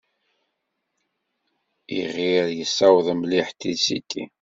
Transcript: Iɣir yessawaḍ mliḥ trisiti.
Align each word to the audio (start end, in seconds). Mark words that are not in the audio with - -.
Iɣir 2.01 2.45
yessawaḍ 2.57 3.07
mliḥ 3.15 3.47
trisiti. 3.59 4.23